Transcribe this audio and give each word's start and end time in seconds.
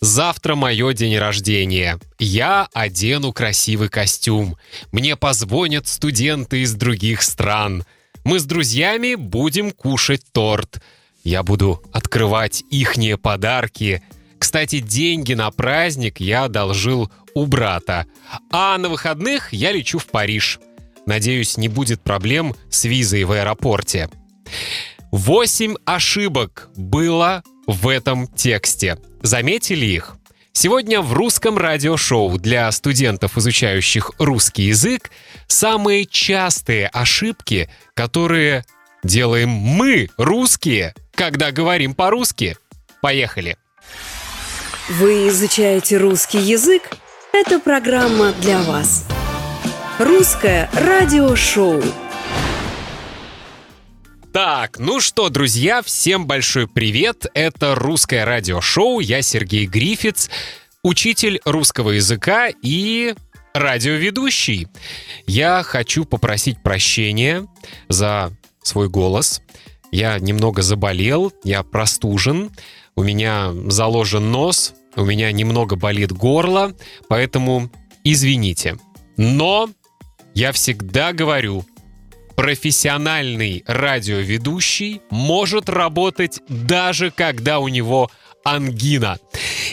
Завтра 0.00 0.54
мое 0.54 0.94
день 0.94 1.18
рождения. 1.18 2.00
Я 2.18 2.68
одену 2.72 3.32
красивый 3.32 3.90
костюм. 3.90 4.56
Мне 4.92 5.14
позвонят 5.14 5.86
студенты 5.88 6.62
из 6.62 6.74
других 6.74 7.20
стран. 7.20 7.84
Мы 8.24 8.40
с 8.40 8.44
друзьями 8.44 9.14
будем 9.14 9.70
кушать 9.72 10.22
торт. 10.32 10.80
Я 11.22 11.42
буду 11.42 11.82
открывать 11.92 12.64
ихние 12.70 13.18
подарки. 13.18 14.02
Кстати, 14.38 14.80
деньги 14.80 15.34
на 15.34 15.50
праздник 15.50 16.18
я 16.18 16.44
одолжил 16.44 17.12
у 17.34 17.44
брата. 17.44 18.06
А 18.50 18.78
на 18.78 18.88
выходных 18.88 19.52
я 19.52 19.70
лечу 19.70 19.98
в 19.98 20.06
Париж. 20.06 20.60
Надеюсь, 21.04 21.58
не 21.58 21.68
будет 21.68 22.00
проблем 22.00 22.56
с 22.70 22.84
визой 22.84 23.24
в 23.24 23.32
аэропорте. 23.32 24.08
Восемь 25.12 25.74
ошибок 25.84 26.70
было 26.74 27.42
в 27.66 27.88
этом 27.88 28.28
тексте. 28.28 28.96
Заметили 29.22 29.86
их? 29.86 30.16
Сегодня 30.52 31.00
в 31.00 31.12
русском 31.12 31.56
радиошоу 31.56 32.38
для 32.38 32.70
студентов, 32.72 33.38
изучающих 33.38 34.10
русский 34.18 34.64
язык, 34.64 35.10
самые 35.46 36.06
частые 36.06 36.88
ошибки, 36.88 37.70
которые 37.94 38.64
делаем 39.04 39.50
мы, 39.50 40.08
русские, 40.16 40.94
когда 41.14 41.52
говорим 41.52 41.94
по-русски. 41.94 42.56
Поехали! 43.00 43.56
Вы 44.88 45.28
изучаете 45.28 45.98
русский 45.98 46.38
язык? 46.38 46.82
Это 47.32 47.60
программа 47.60 48.32
для 48.32 48.60
вас. 48.62 49.06
Русское 49.98 50.68
радиошоу. 50.74 51.80
Так, 54.32 54.78
ну 54.78 55.00
что, 55.00 55.28
друзья, 55.28 55.82
всем 55.82 56.24
большой 56.28 56.68
привет. 56.68 57.26
Это 57.34 57.74
русское 57.74 58.24
радиошоу. 58.24 59.00
Я 59.00 59.22
Сергей 59.22 59.66
Грифиц, 59.66 60.30
учитель 60.84 61.40
русского 61.44 61.90
языка 61.90 62.48
и 62.62 63.16
радиоведущий. 63.54 64.68
Я 65.26 65.64
хочу 65.64 66.04
попросить 66.04 66.62
прощения 66.62 67.48
за 67.88 68.30
свой 68.62 68.88
голос. 68.88 69.42
Я 69.90 70.16
немного 70.20 70.62
заболел, 70.62 71.32
я 71.42 71.64
простужен, 71.64 72.52
у 72.94 73.02
меня 73.02 73.52
заложен 73.66 74.30
нос, 74.30 74.74
у 74.94 75.04
меня 75.04 75.32
немного 75.32 75.74
болит 75.74 76.12
горло, 76.12 76.76
поэтому 77.08 77.68
извините. 78.04 78.78
Но 79.16 79.68
я 80.34 80.52
всегда 80.52 81.12
говорю, 81.12 81.64
профессиональный 82.40 83.62
радиоведущий 83.66 85.02
может 85.10 85.68
работать 85.68 86.40
даже 86.48 87.10
когда 87.10 87.58
у 87.58 87.68
него 87.68 88.10
ангина. 88.44 89.18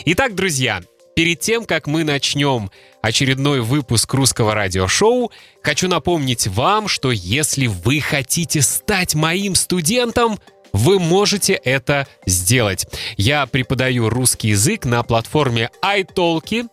Итак, 0.04 0.34
друзья, 0.34 0.82
перед 1.16 1.40
тем, 1.40 1.64
как 1.64 1.86
мы 1.86 2.04
начнем 2.04 2.70
очередной 3.00 3.62
выпуск 3.62 4.12
русского 4.12 4.54
радиошоу, 4.54 5.32
хочу 5.62 5.88
напомнить 5.88 6.46
вам, 6.46 6.88
что 6.88 7.10
если 7.10 7.68
вы 7.68 8.00
хотите 8.00 8.60
стать 8.60 9.14
моим 9.14 9.54
студентом, 9.54 10.38
вы 10.74 10.98
можете 10.98 11.54
это 11.54 12.06
сделать. 12.26 12.86
Я 13.16 13.46
преподаю 13.46 14.10
русский 14.10 14.48
язык 14.48 14.84
на 14.84 15.02
платформе 15.04 15.70
iTalki, 15.82 16.68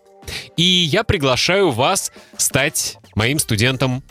и 0.57 0.61
я 0.61 1.05
приглашаю 1.05 1.71
вас 1.71 2.11
стать 2.35 2.97
моим 3.16 3.39
студентом 3.39 4.03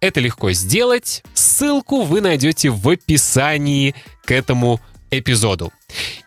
это 0.00 0.20
легко 0.20 0.52
сделать. 0.52 1.22
Ссылку 1.34 2.02
вы 2.02 2.20
найдете 2.20 2.70
в 2.70 2.88
описании 2.88 3.94
к 4.24 4.30
этому 4.30 4.80
эпизоду. 5.10 5.72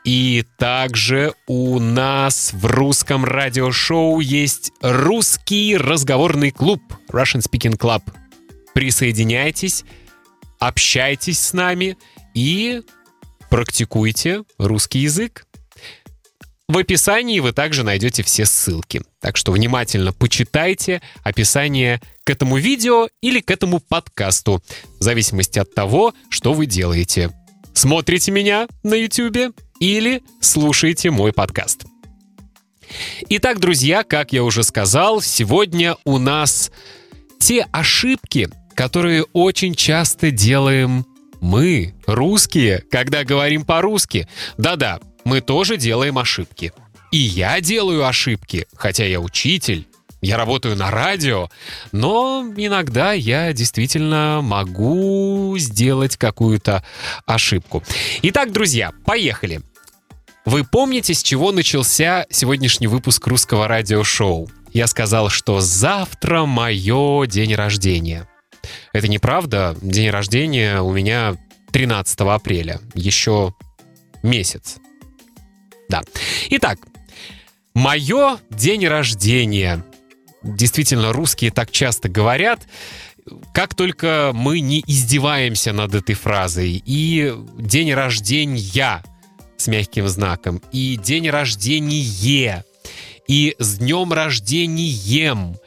И 0.04 0.46
также 0.58 1.34
у 1.48 1.80
нас 1.80 2.54
в 2.54 2.66
русском 2.66 3.26
радиошоу 3.26 4.20
есть 4.20 4.72
русский 4.82 5.78
разговорный 5.78 6.52
клуб 6.52 6.82
Russian 7.12 7.42
Speaking 7.42 7.78
Club. 7.78 8.02
Присоединяйтесь, 8.74 9.84
общайтесь 10.60 11.40
с 11.40 11.54
нами 11.54 11.98
и 12.34 12.82
практикуйте 13.50 14.44
русский 14.58 15.00
язык. 15.00 15.46
В 16.70 16.78
описании 16.78 17.40
вы 17.40 17.52
также 17.52 17.84
найдете 17.84 18.22
все 18.22 18.46
ссылки. 18.46 19.02
Так 19.20 19.38
что 19.38 19.52
внимательно 19.52 20.14
почитайте 20.14 21.02
описание 21.24 22.00
к 22.24 22.30
этому 22.30 22.58
видео 22.58 23.10
или 23.22 23.40
к 23.40 23.50
этому 23.50 23.80
подкасту, 23.80 24.62
в 25.00 25.04
зависимости 25.04 25.58
от 25.58 25.74
того, 25.74 26.14
что 26.30 26.54
вы 26.54 26.68
делаете. 26.68 27.32
Смотрите 27.74 28.32
меня 28.32 28.68
на 28.84 28.94
YouTube 28.94 29.60
или 29.80 30.22
слушаете 30.42 31.10
мой 31.10 31.34
подкаст. 31.34 31.86
Итак, 33.30 33.60
друзья, 33.60 34.04
как 34.04 34.32
я 34.32 34.44
уже 34.44 34.62
сказал, 34.62 35.24
сегодня 35.24 35.98
у 36.06 36.20
нас 36.20 36.72
те 37.40 37.66
ошибки, 37.72 38.48
которые 38.76 39.24
очень 39.34 39.74
часто 39.74 40.30
делаем 40.30 41.08
мы, 41.42 41.96
русские, 42.06 42.84
когда 42.92 43.24
говорим 43.24 43.66
по-русски. 43.66 44.28
Да-да, 44.60 45.00
мы 45.30 45.42
тоже 45.42 45.78
делаем 45.78 46.18
ошибки. 46.18 46.74
И 47.12 47.18
я 47.18 47.62
делаю 47.62 48.08
ошибки, 48.08 48.66
хотя 48.76 49.06
я 49.06 49.20
учитель, 49.20 49.88
я 50.22 50.38
работаю 50.38 50.76
на 50.76 50.90
радио, 50.90 51.50
но 51.92 52.44
иногда 52.58 53.14
я 53.14 53.54
действительно 53.54 54.42
могу 54.42 55.56
сделать 55.60 56.18
какую-то 56.18 56.84
ошибку. 57.28 57.84
Итак, 58.24 58.52
друзья, 58.52 58.92
поехали. 59.06 59.62
Вы 60.46 60.64
помните, 60.64 61.14
с 61.14 61.22
чего 61.22 61.52
начался 61.52 62.26
сегодняшний 62.32 62.88
выпуск 62.88 63.28
русского 63.28 63.68
радиошоу? 63.68 64.50
Я 64.74 64.88
сказал, 64.88 65.30
что 65.30 65.62
завтра 65.62 66.46
мое 66.46 67.28
день 67.28 67.54
рождения. 67.54 68.28
Это 68.94 69.08
неправда. 69.08 69.78
День 69.80 70.10
рождения 70.10 70.82
у 70.82 70.92
меня 70.92 71.38
13 71.72 72.20
апреля. 72.22 72.80
Еще 72.96 73.54
месяц. 74.24 74.80
Да. 75.90 76.04
Итак, 76.52 76.80
мое 77.74 78.40
день 78.50 78.88
рождения. 78.88 79.84
Действительно, 80.44 81.12
русские 81.12 81.52
так 81.52 81.72
часто 81.72 82.08
говорят. 82.08 82.62
Как 83.54 83.76
только 83.76 84.32
мы 84.34 84.60
не 84.62 84.84
издеваемся 84.86 85.74
над 85.74 85.94
этой 85.96 86.16
фразой. 86.16 86.82
И 86.86 87.34
день 87.58 87.94
рождения 87.94 89.04
с 89.58 89.68
мягким 89.68 90.08
знаком. 90.08 90.62
И 90.72 90.96
день 90.96 91.30
рождения. 91.30 92.64
И 93.28 93.56
с 93.60 93.78
днем 93.78 94.14
рождением. 94.14 95.58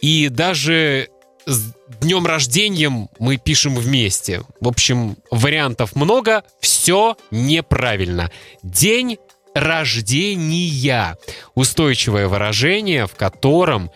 И 0.00 0.28
даже 0.28 1.08
с 1.46 1.72
днем 2.00 2.26
рождением 2.26 3.08
мы 3.18 3.36
пишем 3.36 3.76
вместе. 3.76 4.42
В 4.60 4.68
общем, 4.68 5.16
вариантов 5.30 5.96
много, 5.96 6.44
все 6.60 7.16
неправильно. 7.30 8.30
День 8.62 9.18
рождения. 9.54 11.16
Устойчивое 11.54 12.28
выражение, 12.28 13.06
в 13.06 13.14
котором 13.14 13.90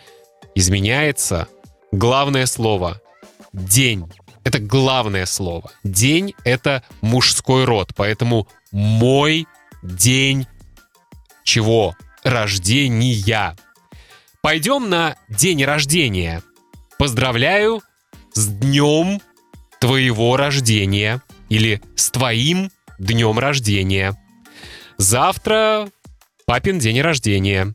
изменяется 0.54 1.48
главное 1.92 2.46
слово 2.46 3.00
«день». 3.52 4.10
Это 4.44 4.60
главное 4.60 5.26
слово. 5.26 5.70
День— 5.84 6.34
это 6.44 6.82
мужской 7.02 7.64
род, 7.64 7.92
поэтому 7.94 8.48
мой 8.72 9.46
день 9.82 10.46
чего? 11.44 11.94
Рождения. 12.24 13.56
Пойдем 14.40 14.88
на 14.88 15.16
день 15.28 15.64
рождения. 15.64 16.42
Поздравляю 16.98 17.82
с 18.32 18.46
днем 18.46 19.20
твоего 19.80 20.36
рождения 20.36 21.22
или 21.48 21.82
с 21.94 22.10
твоим 22.10 22.70
днем 22.98 23.38
рождения. 23.38 24.16
Завтра 24.98 25.88
папин 26.44 26.80
день 26.80 27.00
рождения. 27.00 27.74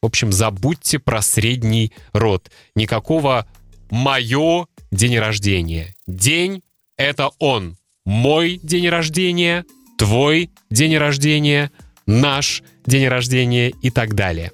В 0.00 0.06
общем, 0.06 0.32
забудьте 0.32 1.00
про 1.00 1.20
средний 1.20 1.92
род. 2.12 2.50
Никакого 2.76 3.46
«моё 3.90 4.66
день 4.92 5.18
рождения». 5.18 5.94
День— 6.06 6.62
это 6.96 7.30
он. 7.40 7.76
Мой 8.06 8.60
день 8.62 8.88
рождения, 8.88 9.64
твой 9.98 10.50
день 10.70 10.96
рождения, 10.96 11.70
наш 12.06 12.62
день 12.86 13.08
рождения 13.08 13.72
и 13.82 13.90
так 13.90 14.14
далее. 14.14 14.52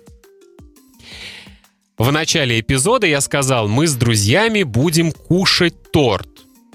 В 1.99 2.11
начале 2.11 2.61
эпизода 2.61 3.07
я 3.07 3.21
сказал, 3.21 3.69
мы 3.69 3.87
с 3.87 3.95
друзьями 3.95 4.63
будем 4.63 5.13
кушать 5.13 5.93
торт. 5.93 6.29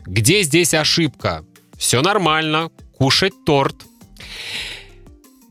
Где 0.05 0.43
здесь 0.43 0.73
ошибка? 0.73 1.45
Все 1.77 2.01
нормально, 2.01 2.69
кушать 2.97 3.33
торт. 3.45 3.75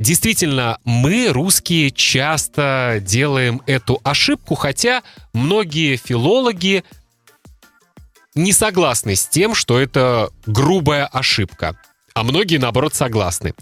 Действительно, 0.01 0.79
мы, 0.87 1.29
русские, 1.29 1.91
часто 1.91 3.01
делаем 3.03 3.61
эту 3.67 4.01
ошибку, 4.03 4.55
хотя 4.55 5.03
многие 5.35 5.97
филологи 5.97 6.85
не 8.35 8.55
согласны 8.55 9.15
с 9.15 9.29
тем, 9.29 9.55
что 9.55 9.79
это 9.79 10.31
грубая 10.47 11.05
ошибка, 11.05 11.79
а 12.15 12.23
многие, 12.25 12.57
наоборот, 12.57 12.95
согласны. 12.95 13.53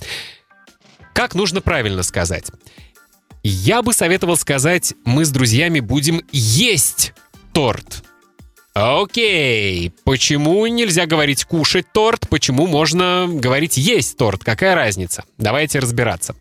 Как 1.12 1.34
нужно 1.34 1.60
правильно 1.60 2.04
сказать? 2.04 2.52
Я 3.42 3.82
бы 3.82 3.92
советовал 3.92 4.36
сказать, 4.36 4.94
мы 5.04 5.24
с 5.24 5.30
друзьями 5.30 5.80
будем 5.80 6.22
есть 6.30 7.14
торт. 7.52 8.04
Окей, 8.80 9.90
почему 10.04 10.64
нельзя 10.68 11.06
говорить 11.06 11.44
кушать 11.44 11.86
торт, 11.92 12.28
почему 12.28 12.68
можно 12.68 13.26
говорить 13.28 13.76
есть 13.76 14.16
торт, 14.16 14.44
какая 14.44 14.76
разница? 14.76 15.24
Давайте 15.36 15.80
разбираться. 15.80 16.36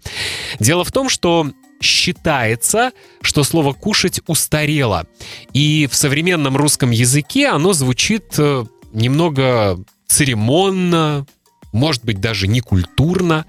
Дело 0.60 0.84
в 0.84 0.92
том, 0.92 1.10
что 1.10 1.48
считается, 1.82 2.92
что 3.22 3.44
слово 3.44 3.74
«кушать» 3.74 4.22
устарело. 4.28 5.08
И 5.54 5.88
в 5.90 5.96
современном 5.96 6.58
русском 6.58 6.92
языке 6.92 7.48
оно 7.48 7.74
звучит 7.74 8.36
э, 8.38 8.66
немного 8.94 9.84
церемонно, 10.06 11.26
может 11.72 12.06
быть, 12.06 12.22
даже 12.22 12.48
некультурно. 12.48 13.48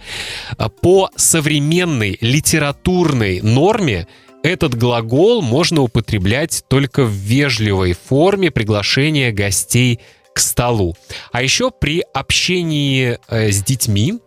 По 0.81 1.11
современной 1.15 2.17
литературной 2.23 3.43
норме 3.43 4.09
этот 4.43 4.75
глагол 4.75 5.43
можно 5.43 5.83
употреблять 5.83 6.65
только 6.69 7.05
в 7.05 7.11
вежливой 7.11 7.93
форме 7.93 8.51
приглашения 8.51 9.33
гостей 9.33 10.01
к 10.35 10.39
столу. 10.39 10.97
А 11.33 11.43
еще 11.43 11.71
при 11.71 12.05
общении 12.15 13.19
э, 13.29 13.51
с 13.51 13.63
детьми 13.63 14.21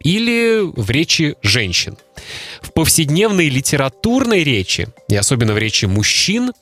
или 0.00 0.60
в 0.62 0.90
речи 0.90 1.36
женщин. 1.42 1.98
В 2.62 2.72
повседневной 2.72 3.48
литературной 3.48 4.44
речи, 4.44 4.88
и 5.08 5.16
особенно 5.16 5.52
в 5.52 5.58
речи 5.58 5.86
мужчин, 5.86 6.52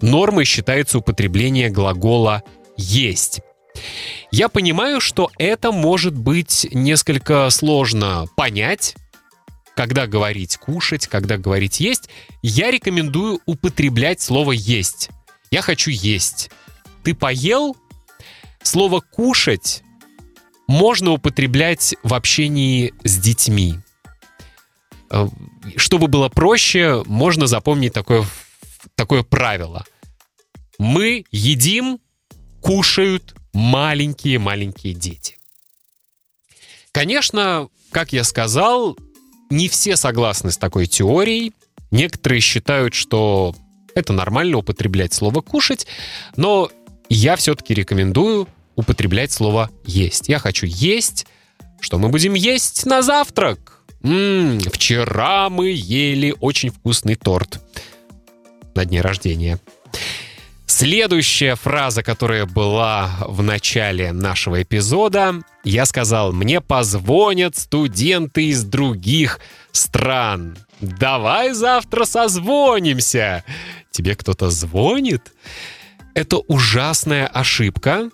нормой 0.00 0.44
считается 0.44 0.98
употребление 0.98 1.70
глагола 1.70 2.42
«есть». 2.76 3.40
Я 4.30 4.48
понимаю, 4.48 5.00
что 5.00 5.30
это 5.38 5.72
может 5.72 6.14
быть 6.16 6.66
несколько 6.72 7.48
сложно 7.50 8.26
понять, 8.36 8.96
когда 9.74 10.06
говорить 10.06 10.56
кушать, 10.56 11.06
когда 11.06 11.36
говорить 11.36 11.80
есть. 11.80 12.08
Я 12.42 12.70
рекомендую 12.70 13.40
употреблять 13.46 14.20
слово 14.20 14.52
есть. 14.52 15.10
Я 15.50 15.62
хочу 15.62 15.90
есть. 15.90 16.50
Ты 17.02 17.14
поел? 17.14 17.76
Слово 18.62 19.00
кушать 19.00 19.82
можно 20.66 21.10
употреблять 21.10 21.94
в 22.02 22.14
общении 22.14 22.94
с 23.04 23.18
детьми. 23.18 23.78
Э, 25.10 25.28
чтобы 25.76 26.08
было 26.08 26.28
проще, 26.28 27.02
можно 27.06 27.46
запомнить 27.46 27.92
такое, 27.92 28.24
такое 28.94 29.22
правило. 29.22 29.84
Мы 30.78 31.24
едим, 31.30 32.00
кушают 32.60 33.34
маленькие-маленькие 33.52 34.94
дети. 34.94 35.36
Конечно, 36.92 37.68
как 37.90 38.12
я 38.12 38.24
сказал, 38.24 38.96
не 39.54 39.68
все 39.68 39.96
согласны 39.96 40.50
с 40.50 40.58
такой 40.58 40.86
теорией. 40.86 41.52
Некоторые 41.90 42.40
считают, 42.40 42.94
что 42.94 43.54
это 43.94 44.12
нормально 44.12 44.58
употреблять 44.58 45.14
слово 45.14 45.40
«кушать», 45.40 45.86
но 46.36 46.70
я 47.08 47.36
все-таки 47.36 47.72
рекомендую 47.74 48.48
употреблять 48.74 49.30
слово 49.30 49.70
«есть». 49.84 50.28
Я 50.28 50.38
хочу 50.38 50.66
есть. 50.66 51.26
Что 51.80 51.98
мы 51.98 52.08
будем 52.08 52.34
есть 52.34 52.86
на 52.86 53.02
завтрак? 53.02 53.80
М-м, 54.02 54.58
вчера 54.60 55.48
мы 55.50 55.70
ели 55.70 56.34
очень 56.40 56.70
вкусный 56.70 57.14
торт 57.14 57.60
на 58.74 58.84
дне 58.84 59.00
рождения. 59.00 59.60
Следующая 60.66 61.56
фраза, 61.56 62.02
которая 62.02 62.46
была 62.46 63.10
в 63.20 63.42
начале 63.42 64.12
нашего 64.12 64.62
эпизода, 64.62 65.34
я 65.62 65.86
сказал, 65.86 66.32
мне 66.32 66.60
позвонят 66.60 67.56
студенты 67.56 68.46
из 68.46 68.64
других 68.64 69.40
стран. 69.72 70.56
Давай 70.80 71.52
завтра 71.52 72.04
созвонимся. 72.04 73.44
Тебе 73.90 74.14
кто-то 74.14 74.50
звонит? 74.50 75.32
Это 76.14 76.38
ужасная 76.38 77.26
ошибка, 77.26 78.10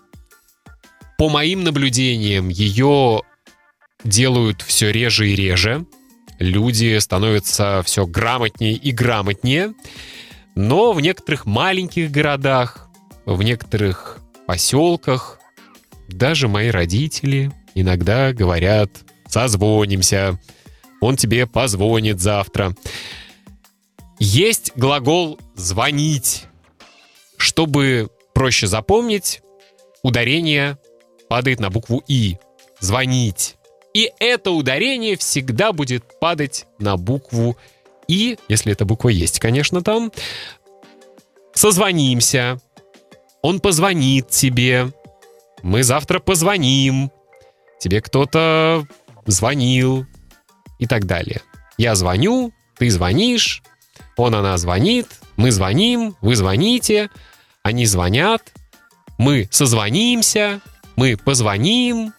по 1.21 1.29
моим 1.29 1.65
наблюдениям, 1.65 2.49
ее 2.49 3.21
делают 4.05 4.63
все 4.63 4.91
реже 4.91 5.29
и 5.29 5.37
реже. 5.37 5.85
Люди 6.39 6.97
становятся 6.99 7.83
все 7.85 8.07
грамотнее 8.07 8.73
и 8.73 8.91
грамотнее. 8.91 9.75
Но 10.55 10.93
в 10.93 11.01
некоторых 11.01 11.47
маленьких 11.47 12.11
городах, 12.11 12.89
в 13.25 13.43
некоторых 13.43 14.19
поселках, 14.47 15.39
даже 16.09 16.49
мои 16.49 16.69
родители 16.69 17.53
иногда 17.75 18.33
говорят 18.33 18.91
«созвонимся», 19.27 20.39
он 21.01 21.17
тебе 21.17 21.47
позвонит 21.47 22.21
завтра. 22.21 22.75
Есть 24.19 24.73
глагол 24.77 25.39
«звонить». 25.55 26.47
Чтобы 27.37 28.11
проще 28.35 28.67
запомнить, 28.67 29.41
ударение 30.03 30.79
падает 31.29 31.61
на 31.61 31.71
букву 31.71 32.03
«и». 32.07 32.37
Звонить. 32.81 33.57
И 33.95 34.11
это 34.21 34.51
ударение 34.51 35.17
всегда 35.17 35.73
будет 35.73 36.19
падать 36.21 36.67
на 36.79 36.97
букву 36.97 37.57
«и», 37.57 37.80
если 38.49 38.73
эта 38.73 38.85
буква 38.85 39.09
есть, 39.09 39.39
конечно, 39.39 39.83
там. 39.83 40.13
Созвонимся. 41.55 42.61
Он 43.43 43.61
позвонит 43.61 44.29
тебе. 44.29 44.93
Мы 45.63 45.83
завтра 45.83 46.19
позвоним. 46.19 47.11
Тебе 47.79 48.01
кто-то 48.01 48.87
звонил. 49.27 50.07
И 50.79 50.87
так 50.87 51.05
далее. 51.05 51.43
Я 51.77 51.95
звоню, 51.95 52.53
ты 52.79 52.89
звонишь, 52.91 53.63
он, 54.17 54.35
она 54.35 54.57
звонит, 54.59 55.07
мы 55.37 55.51
звоним, 55.51 56.17
вы 56.21 56.37
звоните, 56.37 57.11
они 57.63 57.87
звонят, 57.87 58.53
мы 59.19 59.49
созвонимся, 59.51 60.61
мы 60.97 61.17
позвоним, 61.17 62.13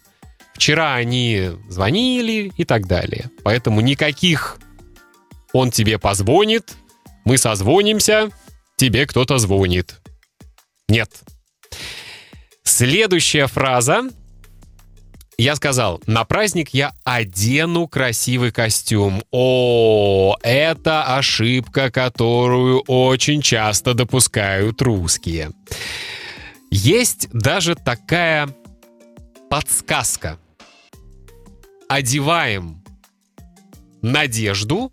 вчера 0.53 0.95
они 0.95 1.49
звонили 1.69 2.51
и 2.55 2.65
так 2.65 2.88
далее. 2.88 3.29
Поэтому 3.43 3.81
никаких 3.81 4.57
он 5.53 5.71
тебе 5.71 6.00
позвонит, 6.00 6.75
мы 7.25 7.38
созвонимся, 7.38 8.30
тебе 8.77 9.06
кто-то 9.06 9.38
звонит. 9.38 10.00
Нет. 10.88 11.09
Следующая 12.63 13.48
фраза. 13.48 14.09
Я 15.38 15.56
сказал, 15.56 16.01
на 16.06 16.24
праздник 16.24 16.69
я 16.69 16.94
одену 17.03 17.88
красивый 17.88 18.51
костюм. 18.51 19.24
О, 19.31 20.36
это 20.44 21.15
ошибка, 21.15 21.89
которую 21.89 22.81
очень 22.81 23.41
часто 23.41 23.93
допускают 23.93 24.81
русские. 24.81 25.51
Есть 26.70 27.29
даже 27.34 27.75
такая 27.75 28.50
подсказка. 29.50 30.38
Одеваем 31.89 32.84
надежду, 34.01 34.91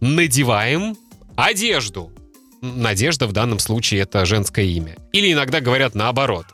надеваем 0.00 0.96
одежду. 1.36 2.12
Надежда 2.60 3.26
в 3.26 3.32
данном 3.32 3.58
случае 3.58 4.00
это 4.00 4.24
женское 4.26 4.64
имя. 4.64 4.96
Или 5.12 5.32
иногда 5.32 5.60
говорят 5.60 5.94
наоборот. 5.94 6.46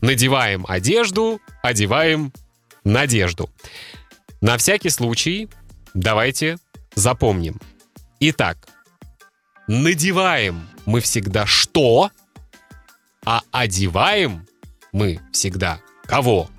Надеваем 0.00 0.64
одежду, 0.68 1.40
одеваем 1.62 2.32
надежду. 2.84 3.50
На 4.40 4.56
всякий 4.56 4.90
случай 4.90 5.48
давайте 5.94 6.58
запомним. 6.94 7.60
Итак, 8.20 8.68
надеваем 9.66 10.68
мы 10.86 11.00
всегда 11.00 11.46
что, 11.46 12.10
а 13.24 13.42
одеваем 13.52 14.46
мы 14.92 15.20
всегда 15.32 15.80
Кого? 16.10 16.50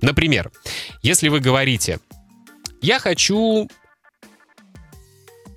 Например, 0.00 0.52
если 1.02 1.28
вы 1.28 1.40
говорите, 1.40 1.98
я 2.80 3.00
хочу 3.00 3.68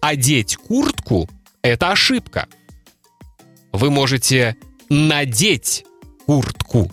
одеть 0.08 0.56
куртку, 0.56 1.28
это 1.62 1.92
ошибка. 1.92 2.48
Вы 3.72 3.90
можете 3.90 4.56
надеть 4.90 5.86
куртку. 6.26 6.92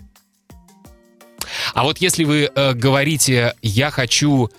А 1.73 1.83
вот 1.83 1.99
если 1.99 2.23
вы 2.23 2.49
э, 2.53 2.73
говорите, 2.73 3.53
я 3.61 3.91
хочу 3.91 4.49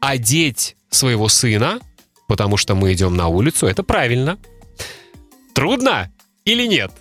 одеть 0.00 0.76
своего 0.90 1.28
сына, 1.28 1.78
потому 2.26 2.56
что 2.56 2.74
мы 2.74 2.92
идем 2.92 3.16
на 3.16 3.28
улицу, 3.28 3.66
это 3.66 3.82
правильно. 3.82 4.38
Трудно 5.54 6.12
или 6.44 6.66
нет? 6.66 6.92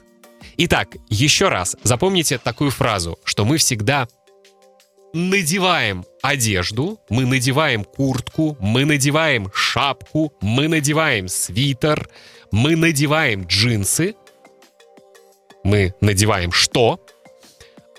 Итак, 0.58 0.96
еще 1.10 1.50
раз 1.50 1.76
запомните 1.82 2.38
такую 2.38 2.70
фразу, 2.70 3.18
что 3.24 3.46
мы 3.46 3.58
всегда 3.58 4.08
надеваем 5.14 6.06
одежду, 6.22 7.00
мы 7.10 7.26
надеваем 7.26 7.84
куртку, 7.84 8.58
мы 8.60 8.86
надеваем 8.86 9.52
шапку, 9.54 10.34
мы 10.42 10.68
надеваем 10.68 11.28
свитер, 11.28 12.10
мы 12.52 12.76
надеваем 12.76 13.44
джинсы. 13.44 14.16
Мы 15.64 15.94
надеваем 16.02 16.52
что? 16.52 17.00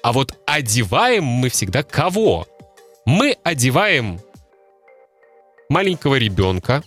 А 0.02 0.12
вот 0.12 0.38
одеваем 0.47 1.25
мы 1.25 1.49
всегда 1.49 1.83
кого? 1.83 2.47
Мы 3.06 3.38
одеваем 3.42 4.21
маленького 5.71 6.16
ребенка, 6.16 6.83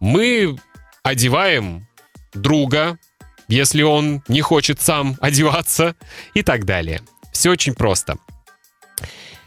мы 0.00 0.56
одеваем 1.02 1.86
друга, 2.34 2.98
если 3.46 3.82
он 3.82 4.22
не 4.26 4.40
хочет 4.40 4.80
сам 4.80 5.16
одеваться 5.20 5.94
и 6.34 6.42
так 6.42 6.64
далее. 6.64 7.00
Все 7.32 7.50
очень 7.50 7.74
просто. 7.74 8.16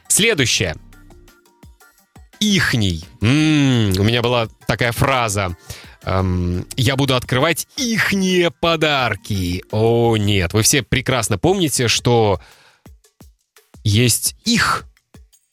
Следующее. 0.07 0.75
Ихний. 2.39 3.05
М-м, 3.21 3.99
у 3.99 4.03
меня 4.03 4.21
была 4.21 4.47
такая 4.67 4.91
фраза. 4.91 5.55
Эм, 6.03 6.67
я 6.75 6.95
буду 6.95 7.15
открывать 7.15 7.67
ихние 7.77 8.51
подарки. 8.51 9.63
О, 9.71 10.17
нет. 10.17 10.53
Вы 10.53 10.63
все 10.63 10.83
прекрасно 10.83 11.37
помните, 11.37 11.87
что 11.87 12.41
есть 13.83 14.35
их, 14.45 14.85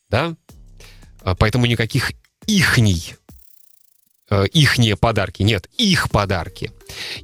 да? 0.09 0.35
А, 1.23 1.35
поэтому 1.35 1.67
никаких 1.67 2.13
ихний 2.47 3.15
э, 4.31 4.47
ихние 4.53 4.97
подарки. 4.97 5.43
Нет, 5.43 5.69
их 5.77 6.11
подарки. 6.11 6.73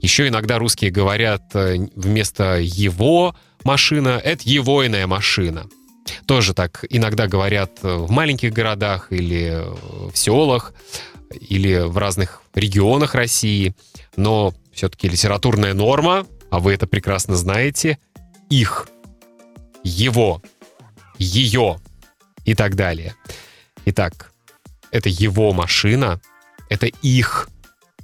Еще 0.01 0.29
иногда 0.29 0.59
русские 0.59 0.91
говорят 0.91 1.55
э, 1.55 1.77
вместо 1.95 2.59
его 2.59 3.35
машина, 3.65 4.21
это 4.23 4.49
егойная 4.49 5.07
машина. 5.07 5.67
Тоже 6.27 6.55
так 6.55 6.85
иногда 6.89 7.27
говорят 7.27 7.79
э, 7.83 7.95
в 7.95 8.11
маленьких 8.11 8.53
городах 8.53 9.13
или 9.13 9.63
в 10.11 10.17
селах, 10.17 10.73
или 11.31 11.81
в 11.81 11.99
разных 11.99 12.43
регионах 12.55 13.15
России. 13.15 13.75
Но 14.17 14.55
все-таки 14.73 15.09
литературная 15.09 15.75
норма, 15.75 16.27
а 16.51 16.59
вы 16.61 16.75
это 16.75 16.87
прекрасно 16.87 17.37
знаете, 17.37 17.99
их, 18.49 18.89
его, 19.83 20.43
ее 21.19 21.79
и 22.45 22.55
так 22.55 22.77
далее. 22.77 23.15
Итак, 23.85 24.33
это 24.91 25.09
его 25.09 25.53
машина, 25.53 26.21
это 26.69 26.87
их 26.87 27.49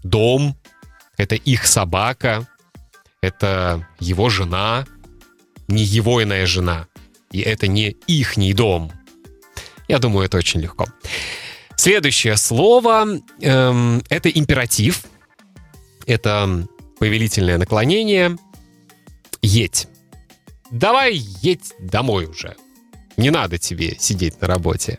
дом, 0.02 0.56
это 1.16 1.34
их 1.34 1.66
собака, 1.66 2.46
это 3.20 3.86
его 4.00 4.28
жена, 4.28 4.86
не 5.68 5.82
его 5.82 6.22
иная 6.22 6.46
жена, 6.46 6.86
и 7.32 7.40
это 7.40 7.66
не 7.66 7.96
ихний 8.06 8.52
дом. 8.52 8.92
Я 9.88 9.98
думаю, 9.98 10.26
это 10.26 10.38
очень 10.38 10.60
легко. 10.60 10.86
Следующее 11.76 12.36
слово 12.36 13.20
эм, 13.40 14.02
это 14.08 14.28
императив, 14.28 15.02
это 16.06 16.66
повелительное 16.98 17.58
наклонение. 17.58 18.36
Едь. 19.40 19.88
Давай 20.70 21.14
едь 21.14 21.72
домой 21.80 22.26
уже. 22.26 22.54
Не 23.16 23.30
надо 23.30 23.58
тебе 23.58 23.96
сидеть 23.98 24.40
на 24.40 24.46
работе. 24.46 24.98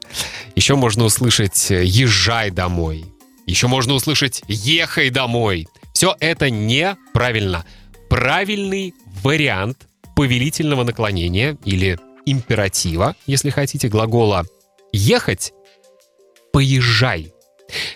Еще 0.55 0.75
можно 0.75 1.05
услышать 1.05 1.69
«езжай 1.69 2.51
домой». 2.51 3.05
Еще 3.47 3.67
можно 3.67 3.93
услышать 3.93 4.43
«ехай 4.47 5.09
домой». 5.09 5.67
Все 5.93 6.15
это 6.19 6.49
неправильно. 6.49 7.65
Правильный 8.09 8.93
вариант 9.23 9.87
повелительного 10.15 10.83
наклонения 10.83 11.57
или 11.65 11.97
императива, 12.25 13.15
если 13.25 13.49
хотите, 13.49 13.87
глагола 13.87 14.45
«ехать»— 14.91 15.53
«поезжай». 16.53 17.33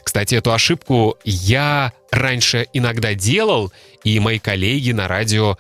Кстати, 0.03 0.35
эту 0.35 0.53
ошибку 0.53 1.17
я 1.23 1.93
раньше 2.11 2.67
иногда 2.73 3.13
делал, 3.13 3.71
и 4.03 4.19
мои 4.19 4.39
коллеги 4.39 4.91
на 4.91 5.07
радио 5.07 5.57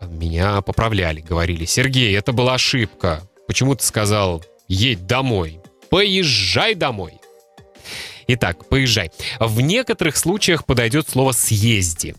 меня 0.00 0.62
поправляли, 0.62 1.20
говорили, 1.20 1.64
Сергей, 1.64 2.16
это 2.16 2.32
была 2.32 2.54
ошибка. 2.54 3.28
Почему 3.46 3.74
ты 3.74 3.84
сказал 3.84 4.44
«едь 4.68 5.06
домой»? 5.06 5.60
Поезжай 5.90 6.74
домой. 6.74 7.14
Итак, 8.26 8.68
поезжай. 8.68 9.10
В 9.40 9.60
некоторых 9.60 10.16
случаях 10.16 10.66
подойдет 10.66 11.08
слово 11.08 11.32
«съезди». 11.32 12.14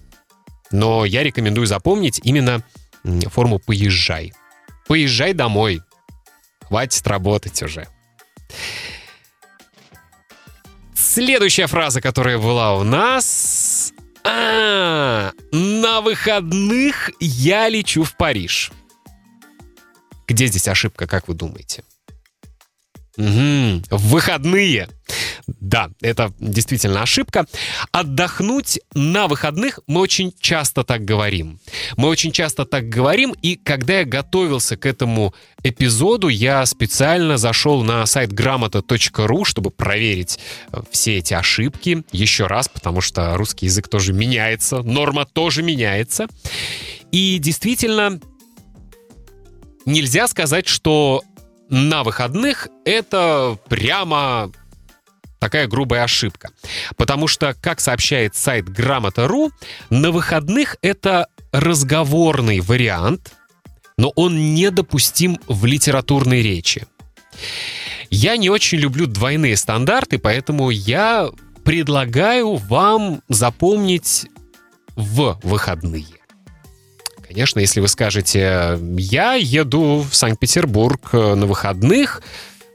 Но 0.71 1.05
я 1.05 1.23
рекомендую 1.23 1.67
запомнить 1.67 2.19
именно 2.23 2.63
форму 3.03 3.59
«поезжай». 3.59 4.33
Поезжай 4.87 5.33
домой. 5.33 5.81
Хватит 6.69 7.07
работать 7.07 7.63
уже. 7.63 7.87
Следующая 10.93 11.65
фраза, 11.65 11.99
которая 11.99 12.37
была 12.37 12.75
у 12.75 12.83
нас... 12.83 13.91
А, 14.23 15.31
на 15.51 16.01
выходных 16.01 17.09
я 17.19 17.69
лечу 17.69 18.03
в 18.03 18.15
Париж. 18.15 18.71
Где 20.27 20.45
здесь 20.45 20.67
ошибка, 20.67 21.07
как 21.07 21.27
вы 21.27 21.33
думаете? 21.33 21.83
Угу, 23.19 23.83
в 23.89 24.09
выходные. 24.11 24.87
Да, 25.59 25.89
это 26.01 26.31
действительно 26.39 27.01
ошибка. 27.01 27.45
Отдохнуть 27.91 28.79
на 28.93 29.27
выходных 29.27 29.81
мы 29.87 29.99
очень 29.99 30.33
часто 30.39 30.85
так 30.85 31.03
говорим. 31.03 31.59
Мы 31.97 32.07
очень 32.07 32.31
часто 32.31 32.65
так 32.65 32.87
говорим, 32.87 33.35
и 33.41 33.57
когда 33.57 33.99
я 33.99 34.05
готовился 34.05 34.77
к 34.77 34.85
этому 34.85 35.33
эпизоду, 35.63 36.29
я 36.29 36.65
специально 36.65 37.37
зашел 37.37 37.83
на 37.83 38.05
сайт 38.05 38.31
грамота.ру, 38.31 39.43
чтобы 39.43 39.69
проверить 39.69 40.39
э, 40.71 40.81
все 40.89 41.17
эти 41.17 41.33
ошибки 41.33 42.03
еще 42.13 42.47
раз, 42.47 42.69
потому 42.69 43.01
что 43.01 43.35
русский 43.35 43.65
язык 43.65 43.89
тоже 43.89 44.13
меняется, 44.13 44.81
норма 44.81 45.25
тоже 45.25 45.61
меняется. 45.61 46.27
И 47.11 47.37
действительно, 47.39 48.21
нельзя 49.85 50.27
сказать, 50.27 50.67
что 50.67 51.23
на 51.69 52.03
выходных 52.03 52.67
это 52.85 53.57
прямо 53.67 54.51
такая 55.39 55.67
грубая 55.67 56.03
ошибка. 56.03 56.49
Потому 56.97 57.27
что, 57.27 57.55
как 57.59 57.79
сообщает 57.79 58.35
сайт 58.35 58.69
грамота.ру, 58.69 59.51
на 59.89 60.11
выходных 60.11 60.77
это 60.81 61.27
разговорный 61.51 62.59
вариант, 62.59 63.33
но 63.97 64.09
он 64.15 64.53
недопустим 64.53 65.39
в 65.47 65.65
литературной 65.65 66.41
речи. 66.41 66.85
Я 68.09 68.37
не 68.37 68.49
очень 68.49 68.79
люблю 68.79 69.07
двойные 69.07 69.55
стандарты, 69.55 70.19
поэтому 70.19 70.69
я 70.69 71.29
предлагаю 71.63 72.55
вам 72.55 73.21
запомнить 73.29 74.27
в 74.95 75.39
выходные. 75.43 76.18
Конечно, 77.29 77.59
если 77.59 77.79
вы 77.79 77.87
скажете, 77.87 78.79
я 78.97 79.35
еду 79.35 80.03
в 80.09 80.15
Санкт-Петербург 80.15 81.09
э, 81.11 81.35
на 81.35 81.45
выходных, 81.45 82.23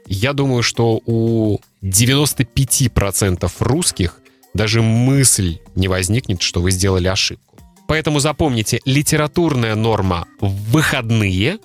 я 0.07 0.31
думаю, 0.31 0.63
что 0.63 1.01
у 1.05 1.59
95% 1.83 3.51
русских 3.59 4.21
даже 4.53 4.81
мысль 4.81 5.59
не 5.75 5.89
возникнет, 5.89 6.41
что 6.41 6.61
вы 6.61 6.71
сделали 6.71 7.09
ошибку. 7.09 7.59
Поэтому 7.89 8.19
запомните, 8.19 8.79
литературная 8.85 9.75
норма 9.75 10.25
выходные. 10.39 11.59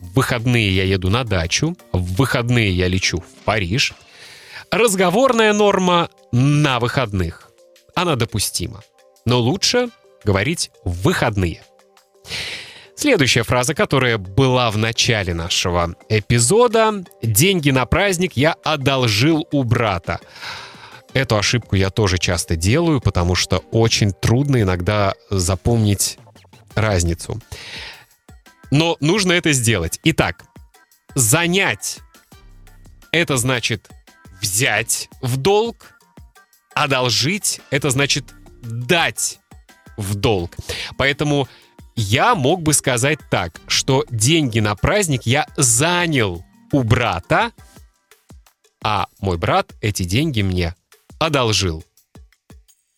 В 0.00 0.16
выходные 0.16 0.76
я 0.76 0.84
еду 0.84 1.08
на 1.08 1.24
дачу. 1.24 1.74
В 1.92 2.16
выходные 2.16 2.70
я 2.76 2.88
лечу 2.88 3.20
в 3.20 3.44
Париж. 3.46 3.94
Разговорная 4.70 5.54
норма 5.54 6.10
на 6.30 6.78
выходных. 6.78 7.50
Она 7.94 8.16
допустима. 8.16 8.82
Но 9.24 9.40
лучше 9.40 9.88
говорить 10.24 10.70
в 10.84 11.04
выходные. 11.04 11.62
Следующая 12.96 13.42
фраза, 13.42 13.74
которая 13.74 14.18
была 14.18 14.70
в 14.70 14.78
начале 14.78 15.34
нашего 15.34 15.94
эпизода. 16.08 17.04
«Деньги 17.22 17.70
на 17.70 17.86
праздник 17.86 18.32
я 18.34 18.52
одолжил 18.64 19.46
у 19.52 19.64
брата». 19.64 20.20
Эту 21.12 21.36
ошибку 21.36 21.76
я 21.76 21.90
тоже 21.90 22.18
часто 22.18 22.56
делаю, 22.56 23.00
потому 23.00 23.36
что 23.36 23.58
очень 23.70 24.12
трудно 24.12 24.62
иногда 24.62 25.14
запомнить 25.30 26.18
разницу. 26.74 27.40
Но 28.70 28.96
нужно 28.98 29.32
это 29.32 29.52
сделать. 29.52 30.00
Итак, 30.02 30.44
занять— 31.14 32.00
это 33.12 33.36
значит 33.36 33.88
взять 34.40 35.08
в 35.22 35.36
долг, 35.36 35.94
одолжить— 36.74 37.60
это 37.70 37.90
значит 37.90 38.34
дать 38.62 39.38
в 39.96 40.16
долг. 40.16 40.56
Поэтому 40.98 41.48
я 41.96 42.34
мог 42.34 42.62
бы 42.62 42.72
сказать 42.72 43.18
так, 43.30 43.60
что 43.66 44.04
деньги 44.10 44.60
на 44.60 44.74
праздник 44.74 45.22
я 45.24 45.46
занял 45.56 46.44
у 46.72 46.82
брата, 46.82 47.52
а 48.82 49.06
мой 49.20 49.38
брат 49.38 49.72
эти 49.80 50.02
деньги 50.02 50.42
мне 50.42 50.74
одолжил. 51.18 51.84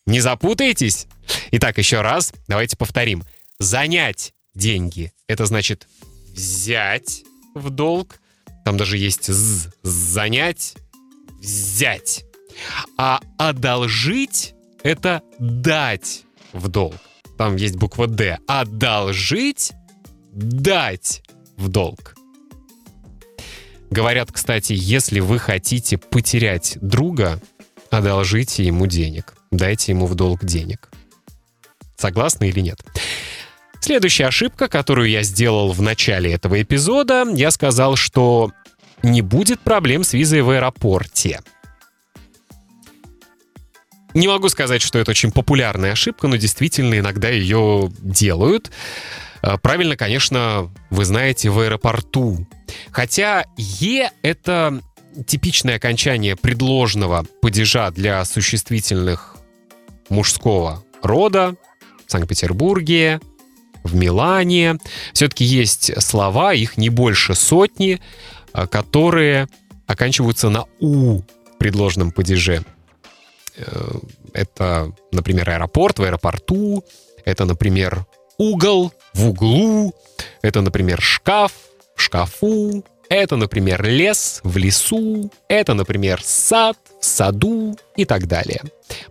Не 0.05 0.19
запутайтесь? 0.19 1.07
Итак, 1.51 1.77
еще 1.77 2.01
раз, 2.01 2.33
давайте 2.47 2.77
повторим. 2.77 3.23
Занять 3.59 4.33
деньги— 4.55 5.13
это 5.27 5.45
значит 5.45 5.87
взять 6.33 7.23
в 7.53 7.69
долг. 7.69 8.19
Там 8.65 8.77
даже 8.77 8.97
есть 8.97 9.31
«з»— 9.31 9.71
занять, 9.83 10.75
взять. 11.39 12.25
А 12.97 13.21
одолжить— 13.37 14.53
это 14.83 15.21
дать 15.39 16.23
в 16.53 16.67
долг 16.67 17.06
там 17.37 17.55
есть 17.55 17.75
буква 17.75 18.07
«Д», 18.07 18.39
одолжить, 18.47 19.73
дать 20.33 21.23
в 21.57 21.69
долг. 21.69 22.15
Говорят, 23.89 24.31
кстати, 24.31 24.73
если 24.75 25.19
вы 25.19 25.39
хотите 25.39 25.97
потерять 25.97 26.77
друга, 26.81 27.41
одолжите 27.89 28.63
ему 28.65 28.87
денег. 28.87 29.35
дайте 29.49 29.93
ему 29.93 30.07
в 30.07 30.15
долг 30.15 30.43
денег. 30.43 30.89
Согласны 31.95 32.49
или 32.49 32.59
нет? 32.59 32.83
Следующая 33.79 34.25
ошибка, 34.25 34.67
которую 34.67 35.09
я 35.09 35.23
сделал 35.23 35.71
в 35.71 35.81
начале 35.81 36.33
этого 36.33 36.61
эпизода, 36.61 37.25
я 37.33 37.49
сказал, 37.51 37.95
что 37.95 38.51
не 39.03 39.21
будет 39.21 39.61
проблем 39.61 40.03
с 40.03 40.13
визой 40.13 40.41
в 40.41 40.49
аэропорте. 40.49 41.39
Не 44.17 44.27
могу 44.27 44.49
сказать, 44.49 44.81
что 44.81 44.97
это 44.97 45.11
очень 45.11 45.31
популярная 45.31 45.91
ошибка, 45.91 46.27
но 46.27 46.37
действительно 46.37 46.97
иногда 46.97 47.29
ее 47.29 47.91
делают. 47.99 48.71
А, 49.43 49.59
правильно, 49.59 49.95
конечно, 49.95 50.73
вы 50.89 51.05
знаете, 51.05 51.51
в 51.51 51.59
аэропорту. 51.59 52.47
Хотя 52.89 53.45
«е»— 53.57 54.09
это 54.23 54.81
типичное 55.27 55.75
окончание 55.75 56.35
предложного 56.35 57.27
падежа 57.43 57.91
для 57.91 58.25
существительных 58.25 59.37
мужского 60.09 60.83
рода 61.03 61.55
в 62.07 62.11
Санкт-Петербурге, 62.11 63.21
в 63.83 63.93
Милане. 63.93 64.79
Все-таки 65.13 65.45
есть 65.45 66.01
слова, 66.01 66.55
их 66.55 66.75
не 66.77 66.89
больше 66.89 67.35
сотни, 67.35 68.01
а, 68.51 68.65
которые 68.65 69.47
оканчиваются 69.85 70.49
на 70.49 70.65
«у» 70.79 71.19
в 71.19 71.57
предложном 71.59 72.11
падеже. 72.11 72.65
Э, 73.57 73.91
это, 74.33 74.93
например, 75.11 75.49
аэропорт 75.49 75.99
в 75.99 76.03
аэропорту, 76.03 76.83
это, 77.25 77.45
например, 77.45 78.05
угол 78.37 78.93
в 79.13 79.29
углу, 79.29 79.93
это, 80.41 80.61
например, 80.61 81.01
шкаф 81.01 81.51
в 81.95 82.01
шкафу, 82.01 82.83
это, 83.09 83.35
например, 83.37 83.83
лес 83.83 84.41
в 84.43 84.57
лесу, 84.57 85.31
это, 85.47 85.73
например, 85.73 86.21
сад 86.23 86.77
в 86.99 87.05
саду 87.05 87.77
и 87.95 88.05
так 88.05 88.27
далее. 88.27 88.61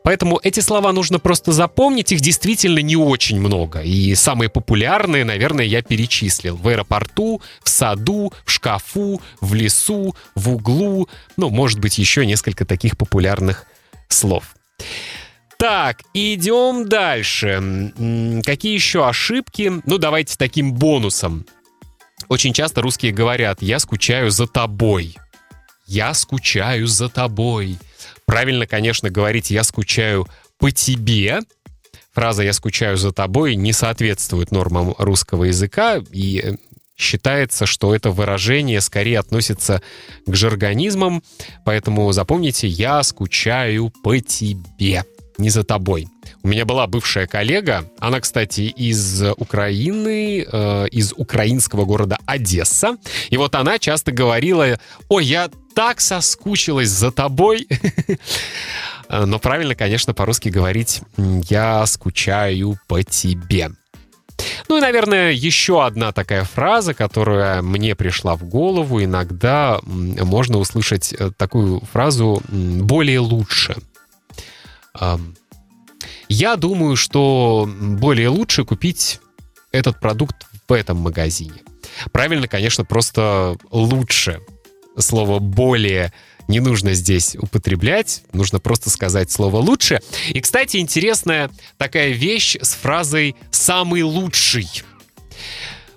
Поэтому 0.03 0.39
эти 0.43 0.61
слова 0.61 0.93
нужно 0.93 1.19
просто 1.19 1.53
запомнить, 1.53 2.13
их 2.13 2.21
действительно 2.21 2.81
не 2.81 2.97
очень 2.97 3.41
много. 3.41 3.81
И 3.81 4.15
самые 4.15 4.49
популярные, 4.49 5.25
наверное, 5.25 5.65
я 5.65 5.83
перечислил. 5.83 6.57
В 6.57 6.69
аэропорту, 6.69 7.41
в 7.63 7.69
саду, 7.69 8.33
в 8.45 8.51
шкафу, 8.51 9.21
в 9.41 9.55
лесу, 9.55 10.15
в 10.35 10.51
углу. 10.51 11.09
Ну, 11.37 11.51
может 11.51 11.79
быть, 11.79 11.99
еще 11.99 12.27
несколько 12.27 12.65
таких 12.65 12.97
популярных 12.97 13.67
слов. 14.09 14.55
Так, 15.59 16.03
идем 16.13 16.89
дальше. 16.89 17.93
Какие 18.45 18.75
еще 18.75 19.09
ошибки? 19.09 19.73
Ну, 19.87 19.99
давайте 19.99 20.37
таким 20.37 20.75
бонусом. 20.75 21.47
Очень 22.29 22.53
часто 22.53 22.83
русские 22.83 23.13
говорят 23.13 23.63
«я 23.63 23.79
скучаю 23.79 24.31
за 24.31 24.47
тобой». 24.47 25.17
«Я 25.87 26.15
скучаю 26.15 26.87
за 26.89 27.09
тобой». 27.09 27.79
Правильно, 28.27 28.67
конечно, 28.67 29.09
говорить 29.09 29.51
«я 29.51 29.63
скучаю 29.63 30.27
по 30.59 30.71
тебе». 30.71 31.41
Фраза 32.13 32.43
«я 32.43 32.53
скучаю 32.53 32.97
за 32.97 33.13
тобой» 33.13 33.55
не 33.55 33.73
соответствует 33.73 34.51
нормам 34.51 34.95
русского 34.99 35.45
языка, 35.45 36.03
и 36.11 36.41
э, 36.43 36.57
считается, 36.97 37.67
что 37.67 37.95
это 37.95 38.11
выражение 38.11 38.81
скорее 38.81 39.19
относится 39.19 39.83
к 40.27 40.35
жаргонизмам, 40.35 41.23
поэтому 41.65 42.11
запомните 42.13 42.67
«я 42.67 43.03
скучаю 43.03 43.93
по 44.03 44.19
тебе» 44.19 45.05
не 45.39 45.51
за 45.51 45.65
тобой. 45.65 46.09
У 46.43 46.49
меня 46.49 46.65
была 46.65 46.87
бывшая 46.87 47.27
коллега, 47.27 47.85
она, 47.99 48.21
кстати, 48.21 48.63
из 48.63 49.23
Украины, 49.37 50.47
э, 50.51 50.89
из 50.91 51.13
украинского 51.15 51.85
города 51.85 52.19
Одесса. 52.25 52.97
И 53.29 53.37
вот 53.37 53.55
она 53.55 53.79
часто 53.79 54.13
говорила, 54.13 54.81
ой, 55.09 55.25
я 55.27 55.51
так 55.75 56.01
соскучилась 56.01 56.89
за 56.89 57.11
тобой. 57.11 57.69
Но 59.09 59.39
правильно, 59.39 59.75
конечно, 59.75 60.15
по-русски 60.15 60.49
говорить 60.49 61.03
«я 61.17 61.85
скучаю 61.87 62.79
по 62.89 63.03
тебе». 63.03 63.71
Ну 64.69 64.79
и, 64.79 64.81
наверное, 64.81 65.33
еще 65.33 65.85
одна 65.85 66.13
такая 66.13 66.45
фраза, 66.45 66.95
которая 66.95 67.63
мне 67.63 67.95
пришла 67.95 68.37
в 68.37 68.45
голову. 68.45 69.03
Иногда 69.03 69.79
можно 69.85 70.59
услышать 70.59 71.13
э, 71.13 71.31
такую 71.37 71.81
фразу 71.93 72.43
«более 72.49 73.21
лучше». 73.21 73.77
Я 76.29 76.57
думаю, 76.57 76.97
что 76.97 77.69
более 77.79 78.29
лучше 78.29 78.65
купить 78.65 79.21
этот 79.71 80.01
продукт 80.01 80.47
в 80.69 80.73
этом 80.73 80.97
магазине. 80.99 81.63
Правильно, 82.13 82.49
конечно, 82.49 82.85
просто 82.85 83.57
лучше. 83.71 84.41
Слово 84.99 85.39
«более» 85.39 86.13
не 86.49 86.61
нужно 86.61 86.95
здесь 86.95 87.37
употреблять, 87.37 88.23
нужно 88.33 88.61
просто 88.61 88.89
сказать 88.91 89.31
слово 89.31 89.57
«лучше». 89.57 90.01
И, 90.29 90.41
кстати, 90.41 90.77
интересная 90.77 91.51
такая 91.77 92.11
вещь 92.11 92.57
с 92.61 92.75
фразой 92.75 93.35
«самый 93.51 94.03
лучший». 94.03 94.69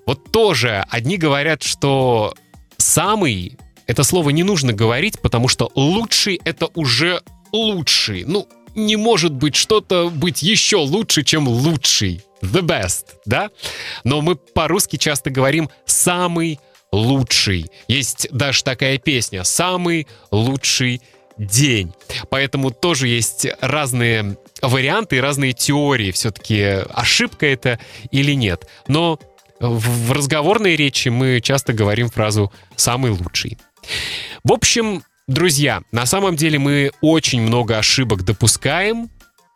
Вот 0.06 0.32
тоже 0.32 0.86
одни 0.90 1.18
говорят, 1.18 1.62
что 1.64 2.34
«самый»— 2.78 3.58
это 3.88 4.04
слово 4.04 4.32
не 4.32 4.44
нужно 4.44 4.74
говорить, 4.74 5.20
потому 5.20 5.48
что 5.48 5.72
«лучший»— 5.76 6.42
это 6.46 6.68
уже 6.74 7.22
лучший. 7.52 8.24
Ну, 8.26 8.48
не 8.76 8.96
может 8.96 9.34
быть 9.34 9.56
что-то 9.56 10.10
быть 10.10 10.42
еще 10.42 10.78
лучше, 10.78 11.24
чем 11.24 11.48
лучший. 11.48 12.24
The 12.42 12.62
best, 12.62 13.06
да? 13.26 13.50
Но 14.04 14.22
мы 14.22 14.36
по-русски 14.36 14.96
часто 14.96 15.30
говорим 15.30 15.70
«самый 15.86 16.60
лучший». 16.92 17.72
Есть 17.88 18.28
даже 18.32 18.64
такая 18.64 18.98
песня 18.98 19.44
«Самый 19.44 20.08
лучший 20.32 21.02
день». 21.38 21.94
Поэтому 22.30 22.72
тоже 22.72 23.08
есть 23.08 23.48
разные 23.62 24.38
варианты 24.62 25.18
и 25.18 25.22
разные 25.22 25.54
теории. 25.54 26.12
Все-таки 26.12 26.62
ошибка 26.94 27.46
это 27.46 27.80
или 28.12 28.34
нет. 28.34 28.68
Но 28.88 29.20
в 29.60 30.12
разговорной 30.12 30.76
речи 30.76 31.10
мы 31.10 31.42
часто 31.42 31.74
говорим 31.74 32.10
фразу 32.10 32.52
«самый 32.76 33.12
лучший». 33.12 33.58
В 34.44 34.54
общем, 34.54 35.04
Друзья, 35.30 35.84
на 35.92 36.08
самом 36.08 36.36
деле 36.36 36.58
мы 36.58 36.90
очень 37.02 37.40
много 37.40 37.78
ошибок 37.78 38.24
допускаем, 38.24 39.12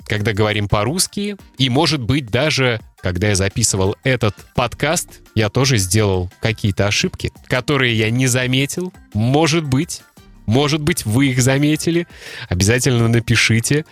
когда 0.06 0.34
говорим 0.34 0.68
по-русски, 0.68 1.38
и, 1.58 1.70
может 1.70 2.02
быть, 2.02 2.28
даже 2.28 2.80
когда 3.02 3.30
я 3.30 3.36
записывал 3.36 3.96
этот 4.04 4.36
подкаст, 4.56 5.22
я 5.36 5.50
тоже 5.50 5.78
сделал 5.78 6.32
какие-то 6.42 6.88
ошибки, 6.88 7.32
которые 7.48 7.96
я 7.98 8.10
не 8.10 8.28
заметил. 8.28 8.94
Может 9.14 9.66
быть, 9.66 10.02
может 10.46 10.82
быть, 10.82 11.06
вы 11.06 11.28
их 11.28 11.42
заметили. 11.42 12.08
Обязательно 12.50 13.08
напишите 13.08 13.86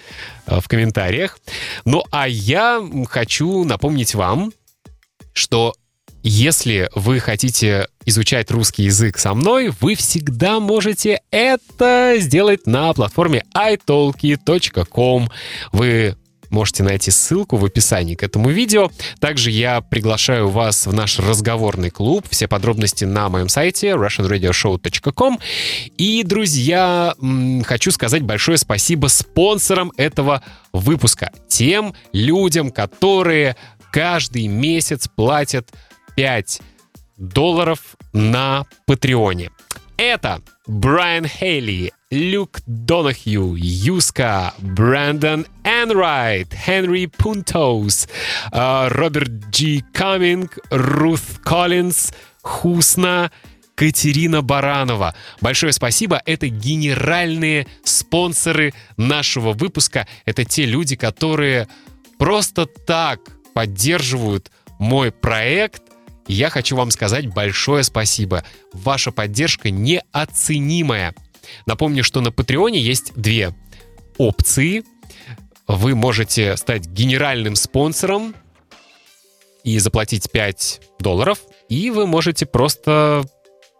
э, 0.46 0.60
в 0.60 0.68
комментариях. 0.68 1.40
Ну, 1.86 2.04
а 2.12 2.28
я 2.28 2.82
хочу 3.10 3.64
напомнить 3.64 4.16
вам, 4.16 4.52
что 5.34 5.74
если 6.24 6.90
вы 6.96 7.20
хотите 7.20 7.88
изучать 8.06 8.52
русский 8.52 8.84
язык 8.84 9.18
со 9.18 9.34
мной, 9.34 9.72
вы 9.80 9.96
всегда 9.96 10.60
можете 10.60 11.22
это 11.32 12.16
сделать 12.18 12.68
на 12.68 12.94
платформе 12.94 13.44
italki.com. 13.56 15.30
Вы 15.72 16.16
можете 16.52 16.84
найти 16.84 17.10
ссылку 17.12 17.58
в 17.58 17.66
описании 17.66 18.16
к 18.16 18.24
этому 18.24 18.50
видео. 18.50 18.92
Также 19.20 19.50
я 19.50 19.82
приглашаю 19.82 20.50
вас 20.50 20.86
в 20.86 20.94
наш 20.94 21.18
разговорный 21.18 21.90
клуб. 21.90 22.26
Все 22.30 22.48
подробности 22.48 23.06
на 23.06 23.30
моем 23.30 23.50
сайте 23.50 23.92
russianradioshow.com. 23.92 25.40
И, 25.98 26.24
друзья, 26.24 27.16
хочу 27.64 27.92
сказать 27.92 28.24
большое 28.24 28.58
спасибо 28.58 29.08
спонсорам 29.08 29.92
этого 29.98 30.44
выпуска. 30.74 31.32
Тем 31.48 31.94
людям, 32.12 32.70
которые 32.72 33.56
каждый 33.92 34.48
месяц 34.48 35.08
платят 35.08 35.70
5 36.16 36.62
долларов 37.18 37.96
на 38.14 38.66
Патреоне. 38.88 39.52
Это 39.98 40.42
Брайан 40.68 41.28
Хейли, 41.28 41.92
Люк 42.10 42.62
Донахью, 42.66 43.56
Юска, 43.56 44.54
Брэндон 44.58 45.46
Энрайт, 45.64 46.54
Хенри 46.54 47.06
Пунтоус, 47.06 48.08
э, 48.52 48.88
Роберт 48.90 49.50
Джи 49.52 49.84
Каминг, 49.94 50.58
Рут 50.72 51.22
Коллинз, 51.44 52.14
Хусна, 52.42 53.32
Катерина 53.76 54.42
Баранова. 54.42 55.16
Большое 55.40 55.72
спасибо. 55.74 56.22
Это 56.26 56.48
генеральные 56.48 57.68
спонсоры 57.84 58.74
нашего 58.98 59.54
выпуска. 59.54 60.08
Это 60.26 60.46
те 60.46 60.66
люди, 60.66 60.96
которые 60.96 61.68
просто 62.18 62.66
так 62.66 63.20
поддерживают 63.54 64.52
мой 64.80 65.12
проект, 65.12 65.84
я 66.34 66.50
хочу 66.50 66.76
вам 66.76 66.92
сказать 66.92 67.28
большое 67.28 67.84
спасибо. 67.84 68.44
Ваша 68.74 69.12
поддержка 69.12 69.70
неоценимая. 69.70 71.14
Напомню, 71.66 72.04
что 72.04 72.22
на 72.22 72.32
Патреоне 72.32 72.80
есть 72.80 73.14
две 73.16 73.54
опции. 74.18 74.84
Вы 75.68 75.96
можете 75.96 76.58
стать 76.58 76.86
генеральным 76.86 77.56
спонсором 77.56 78.36
и 79.64 79.78
заплатить 79.80 80.32
5 80.32 80.82
долларов, 81.00 81.40
и 81.70 81.90
вы 81.92 82.08
можете 82.08 82.46
просто 82.46 83.24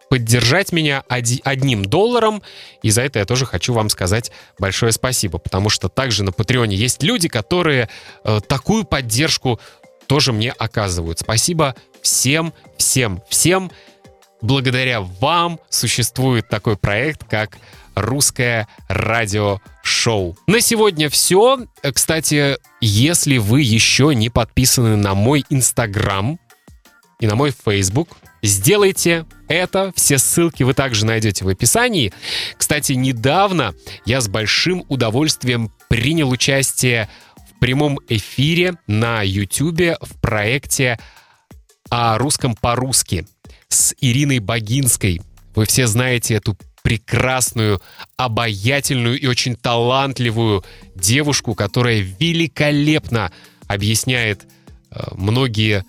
поддержать 0.08 0.72
меня 0.72 1.04
одним 1.08 1.84
долларом. 1.84 2.42
И 2.82 2.90
за 2.90 3.02
это 3.02 3.18
я 3.18 3.24
тоже 3.24 3.46
хочу 3.46 3.72
вам 3.72 3.88
сказать 3.88 4.30
большое 4.58 4.92
спасибо, 4.92 5.38
потому 5.38 5.70
что 5.70 5.88
также 5.88 6.22
на 6.22 6.32
Патреоне 6.32 6.76
есть 6.76 7.02
люди, 7.02 7.28
которые 7.28 7.88
э, 8.24 8.40
такую 8.46 8.84
поддержку 8.84 9.58
тоже 10.06 10.34
мне 10.34 10.52
оказывают. 10.52 11.20
Спасибо 11.20 11.74
всем, 12.02 12.52
всем, 12.76 13.22
всем. 13.28 13.70
Благодаря 14.40 15.00
вам 15.00 15.60
существует 15.70 16.48
такой 16.48 16.76
проект, 16.76 17.24
как 17.24 17.58
русское 17.94 18.66
радиошоу. 18.88 20.36
На 20.46 20.60
сегодня 20.60 21.08
все. 21.08 21.66
Кстати, 21.94 22.58
если 22.80 23.38
вы 23.38 23.62
еще 23.62 24.14
не 24.14 24.30
подписаны 24.30 24.96
на 24.96 25.14
мой 25.14 25.44
инстаграм 25.48 26.38
и 27.20 27.26
на 27.26 27.36
мой 27.36 27.52
фейсбук, 27.52 28.08
Сделайте 28.42 29.24
это. 29.46 29.92
Все 29.94 30.18
ссылки 30.18 30.64
вы 30.64 30.74
также 30.74 31.06
найдете 31.06 31.44
в 31.44 31.48
описании. 31.48 32.12
Кстати, 32.56 32.92
недавно 32.92 33.72
я 34.04 34.20
с 34.20 34.26
большим 34.26 34.84
удовольствием 34.88 35.70
принял 35.88 36.28
участие 36.28 37.08
в 37.36 37.60
прямом 37.60 38.00
эфире 38.08 38.74
на 38.88 39.22
YouTube 39.22 39.96
в 40.00 40.20
проекте 40.20 40.98
о 41.90 42.18
русском 42.18 42.54
по-русски 42.54 43.26
с 43.68 43.94
Ириной 44.00 44.38
Богинской. 44.38 45.20
Вы 45.54 45.66
все 45.66 45.86
знаете 45.86 46.34
эту 46.34 46.56
прекрасную, 46.82 47.80
обаятельную 48.16 49.18
и 49.18 49.26
очень 49.26 49.54
талантливую 49.54 50.64
девушку, 50.94 51.54
которая 51.54 52.00
великолепно 52.00 53.32
объясняет 53.68 54.46
э, 54.90 55.00
многие 55.12 55.84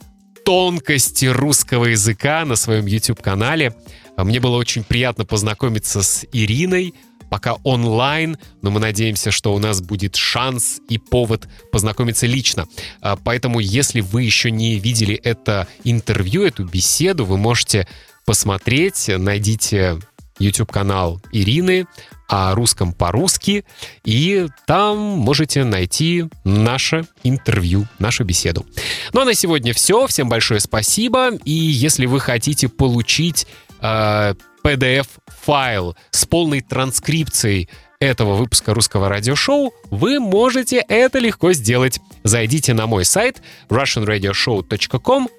тонкости 0.46 1.26
русского 1.26 1.86
языка 1.86 2.46
на 2.46 2.56
своем 2.56 2.86
YouTube-канале. 2.86 3.76
Мне 4.18 4.40
было 4.40 4.58
очень 4.58 4.84
приятно 4.84 5.26
познакомиться 5.26 6.04
с 6.04 6.26
Ириной, 6.32 6.94
пока 7.34 7.56
онлайн, 7.64 8.38
но 8.62 8.70
мы 8.70 8.80
надеемся, 8.80 9.32
что 9.32 9.56
у 9.56 9.58
нас 9.58 9.82
будет 9.82 10.16
шанс 10.16 10.82
и 10.88 11.00
повод 11.00 11.48
познакомиться 11.72 12.28
лично. 12.28 12.68
А, 13.02 13.16
поэтому, 13.16 13.60
если 13.60 14.02
вы 14.02 14.22
еще 14.22 14.52
не 14.52 14.78
видели 14.78 15.16
это 15.16 15.68
интервью, 15.84 16.44
эту 16.44 16.64
беседу, 16.64 17.26
вы 17.26 17.40
можете 17.40 17.88
посмотреть, 18.24 19.10
найдите 19.18 19.98
YouTube-канал 20.38 21.24
Ирины 21.32 21.88
о 22.28 22.54
русском 22.54 22.94
по-русски, 22.94 23.66
и 24.04 24.46
там 24.68 25.00
можете 25.00 25.64
найти 25.64 26.26
наше 26.44 27.08
интервью, 27.24 27.88
нашу 27.98 28.26
беседу. 28.26 28.64
Ну 29.12 29.22
а 29.22 29.26
на 29.26 29.34
сегодня 29.34 29.74
все. 29.74 30.06
Всем 30.06 30.30
большое 30.30 30.60
спасибо. 30.60 31.32
И 31.46 31.52
если 31.52 32.06
вы 32.06 32.20
хотите 32.20 32.70
получить 32.70 33.48
э, 33.82 34.36
PDF-файл 34.64 35.96
с 36.12 36.26
полной 36.26 36.62
транскрипцией 36.62 37.70
этого 38.00 38.36
выпуска 38.36 38.74
русского 38.74 39.10
радиошоу, 39.10 39.74
вы 39.90 40.20
можете 40.20 40.84
это 40.88 41.20
легко 41.20 41.54
сделать. 41.54 42.00
Зайдите 42.24 42.74
на 42.74 42.88
мой 42.88 43.06
сайт 43.06 43.42
russianradioshow.com 43.70 45.30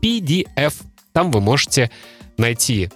pdf. 0.00 0.74
Там 1.12 1.30
вы 1.30 1.40
можете 1.40 1.90
найти 2.36 2.90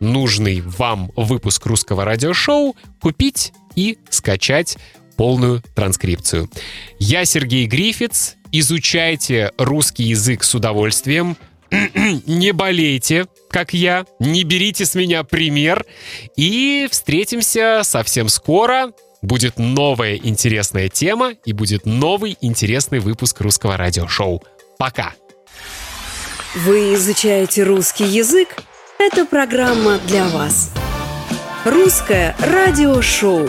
нужный 0.00 0.60
вам 0.62 1.12
выпуск 1.16 1.66
русского 1.66 2.04
радиошоу, 2.04 2.74
купить 3.00 3.52
и 3.76 3.98
скачать 4.08 4.78
полную 5.16 5.62
транскрипцию. 5.74 6.48
Я 6.98 7.24
Сергей 7.24 7.66
Грифиц. 7.66 8.36
Изучайте 8.52 9.52
русский 9.58 10.04
язык 10.04 10.42
с 10.42 10.54
удовольствием. 10.54 11.36
не 12.26 12.52
болейте, 12.52 13.26
как 13.50 13.74
я, 13.74 14.04
не 14.18 14.44
берите 14.44 14.86
с 14.86 14.94
меня 14.94 15.24
пример. 15.24 15.84
И 16.36 16.88
встретимся 16.90 17.80
совсем 17.82 18.28
скоро. 18.28 18.92
Будет 19.22 19.58
новая 19.58 20.16
интересная 20.16 20.88
тема 20.88 21.34
и 21.44 21.52
будет 21.52 21.84
новый 21.84 22.38
интересный 22.40 23.00
выпуск 23.00 23.40
русского 23.40 23.76
радиошоу. 23.76 24.42
Пока! 24.78 25.12
Вы 26.54 26.94
изучаете 26.94 27.62
русский 27.64 28.04
язык? 28.04 28.56
Эта 28.98 29.24
программа 29.24 29.98
для 30.06 30.26
вас. 30.28 30.70
Русское 31.64 32.34
радиошоу. 32.40 33.48